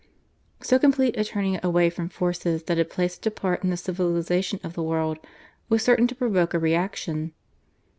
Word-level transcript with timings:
So 0.63 0.79
complete 0.79 1.15
a 1.15 1.23
turning 1.23 1.59
away 1.61 1.91
from 1.91 2.09
forces 2.09 2.63
that 2.63 2.79
had 2.79 2.89
played 2.89 3.11
such 3.11 3.27
a 3.27 3.29
part 3.29 3.63
in 3.63 3.69
the 3.69 3.77
civilisation 3.77 4.59
of 4.63 4.73
the 4.73 4.81
world 4.81 5.19
was 5.69 5.83
certain 5.83 6.07
to 6.07 6.15
provoke 6.15 6.55
a 6.55 6.57
reaction. 6.57 7.33